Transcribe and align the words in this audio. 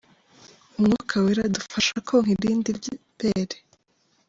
Umwuka 0.77 1.13
wera 1.23 1.41
adufasha 1.45 1.95
konka 2.07 2.31
irindi 2.35 2.69
bere. 3.17 3.57